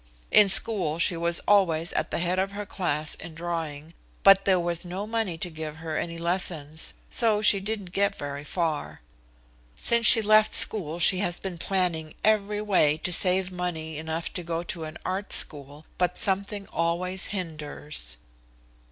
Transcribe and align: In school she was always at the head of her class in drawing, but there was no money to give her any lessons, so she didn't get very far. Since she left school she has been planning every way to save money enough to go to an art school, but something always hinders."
In 0.31 0.49
school 0.49 0.97
she 0.97 1.15
was 1.15 1.41
always 1.41 1.93
at 1.93 2.09
the 2.09 2.17
head 2.17 2.39
of 2.39 2.53
her 2.53 2.65
class 2.65 3.13
in 3.13 3.35
drawing, 3.35 3.93
but 4.23 4.45
there 4.45 4.59
was 4.59 4.83
no 4.83 5.05
money 5.05 5.37
to 5.37 5.49
give 5.51 5.75
her 5.75 5.95
any 5.95 6.17
lessons, 6.17 6.95
so 7.11 7.43
she 7.43 7.59
didn't 7.59 7.91
get 7.91 8.15
very 8.15 8.43
far. 8.43 9.01
Since 9.75 10.07
she 10.07 10.23
left 10.23 10.53
school 10.55 10.97
she 10.97 11.19
has 11.19 11.39
been 11.39 11.59
planning 11.59 12.15
every 12.25 12.61
way 12.63 12.97
to 12.97 13.13
save 13.13 13.51
money 13.51 13.99
enough 13.99 14.33
to 14.33 14.41
go 14.41 14.63
to 14.63 14.85
an 14.85 14.97
art 15.05 15.31
school, 15.31 15.85
but 15.99 16.17
something 16.17 16.65
always 16.73 17.27
hinders." 17.27 18.17